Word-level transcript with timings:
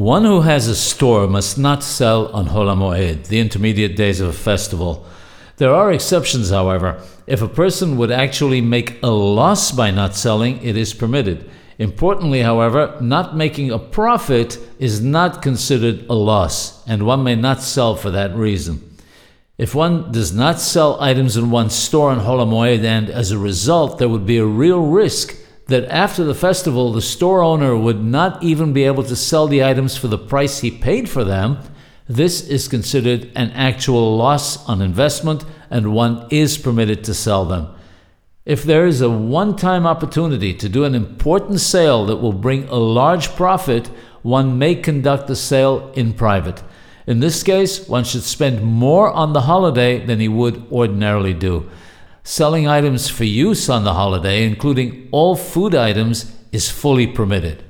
One 0.00 0.24
who 0.24 0.40
has 0.40 0.66
a 0.66 0.74
store 0.74 1.26
must 1.26 1.58
not 1.58 1.82
sell 1.82 2.28
on 2.28 2.46
Hol 2.46 2.68
HaMoed, 2.68 3.26
the 3.26 3.38
intermediate 3.38 3.96
days 3.96 4.18
of 4.18 4.30
a 4.30 4.32
festival. 4.32 5.04
There 5.58 5.74
are 5.74 5.92
exceptions, 5.92 6.48
however. 6.48 7.02
If 7.26 7.42
a 7.42 7.48
person 7.48 7.98
would 7.98 8.10
actually 8.10 8.62
make 8.62 9.02
a 9.02 9.10
loss 9.10 9.72
by 9.72 9.90
not 9.90 10.14
selling, 10.14 10.64
it 10.64 10.74
is 10.74 10.94
permitted. 10.94 11.50
Importantly, 11.78 12.40
however, 12.40 12.96
not 13.02 13.36
making 13.36 13.70
a 13.70 13.78
profit 13.78 14.56
is 14.78 15.02
not 15.02 15.42
considered 15.42 16.06
a 16.08 16.14
loss, 16.14 16.82
and 16.88 17.04
one 17.04 17.22
may 17.22 17.34
not 17.34 17.60
sell 17.60 17.94
for 17.94 18.10
that 18.10 18.34
reason. 18.34 18.96
If 19.58 19.74
one 19.74 20.10
does 20.12 20.32
not 20.32 20.60
sell 20.60 20.98
items 20.98 21.36
in 21.36 21.50
one's 21.50 21.74
store 21.74 22.10
on 22.10 22.20
Hol 22.20 22.38
HaMoed, 22.38 22.84
and 22.84 23.10
as 23.10 23.32
a 23.32 23.38
result, 23.38 23.98
there 23.98 24.08
would 24.08 24.24
be 24.24 24.38
a 24.38 24.46
real 24.46 24.80
risk 24.80 25.36
that 25.70 25.84
after 25.88 26.24
the 26.24 26.34
festival, 26.34 26.92
the 26.92 27.00
store 27.00 27.42
owner 27.42 27.76
would 27.76 28.04
not 28.04 28.42
even 28.42 28.72
be 28.72 28.84
able 28.84 29.04
to 29.04 29.16
sell 29.16 29.46
the 29.46 29.64
items 29.64 29.96
for 29.96 30.08
the 30.08 30.18
price 30.18 30.60
he 30.60 30.70
paid 30.70 31.08
for 31.08 31.24
them, 31.24 31.58
this 32.08 32.46
is 32.48 32.66
considered 32.66 33.30
an 33.36 33.52
actual 33.52 34.16
loss 34.16 34.68
on 34.68 34.82
investment 34.82 35.44
and 35.70 35.94
one 35.94 36.26
is 36.30 36.58
permitted 36.58 37.04
to 37.04 37.14
sell 37.14 37.44
them. 37.44 37.68
If 38.44 38.64
there 38.64 38.84
is 38.84 39.00
a 39.00 39.08
one 39.08 39.54
time 39.54 39.86
opportunity 39.86 40.52
to 40.54 40.68
do 40.68 40.82
an 40.82 40.96
important 40.96 41.60
sale 41.60 42.04
that 42.06 42.16
will 42.16 42.32
bring 42.32 42.64
a 42.64 42.74
large 42.74 43.28
profit, 43.36 43.86
one 44.22 44.58
may 44.58 44.74
conduct 44.74 45.28
the 45.28 45.36
sale 45.36 45.92
in 45.94 46.14
private. 46.14 46.64
In 47.06 47.20
this 47.20 47.44
case, 47.44 47.88
one 47.88 48.02
should 48.02 48.24
spend 48.24 48.62
more 48.62 49.10
on 49.12 49.32
the 49.32 49.42
holiday 49.42 50.04
than 50.04 50.18
he 50.18 50.28
would 50.28 50.66
ordinarily 50.72 51.32
do. 51.32 51.70
Selling 52.22 52.68
items 52.68 53.08
for 53.08 53.24
use 53.24 53.68
on 53.68 53.84
the 53.84 53.94
holiday, 53.94 54.46
including 54.46 55.08
all 55.10 55.36
food 55.36 55.74
items, 55.74 56.36
is 56.52 56.70
fully 56.70 57.06
permitted. 57.06 57.64